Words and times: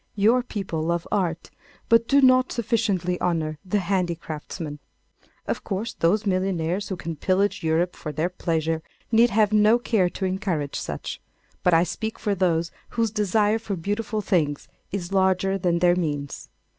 Your 0.15 0.41
people 0.41 0.81
love 0.81 1.07
art 1.11 1.51
but 1.87 2.07
do 2.07 2.21
not 2.21 2.51
sufficiently 2.51 3.21
honour 3.21 3.59
the 3.63 3.77
handicraftsman. 3.81 4.79
Of 5.45 5.63
course, 5.63 5.93
those 5.93 6.25
millionaires 6.25 6.89
who 6.89 6.95
can 6.97 7.15
pillage 7.15 7.61
Europe 7.63 7.95
for 7.95 8.11
their 8.11 8.27
pleasure 8.29 8.81
need 9.11 9.29
have 9.29 9.53
no 9.53 9.77
care 9.77 10.09
to 10.09 10.25
encourage 10.25 10.79
such; 10.79 11.21
but 11.61 11.75
I 11.75 11.83
speak 11.83 12.17
for 12.17 12.33
those 12.33 12.71
whose 12.97 13.11
desire 13.11 13.59
for 13.59 13.75
beautiful 13.75 14.21
things 14.21 14.67
is 14.91 15.13
larger 15.13 15.59
than 15.59 15.77
their 15.77 15.95
means. 15.95 16.49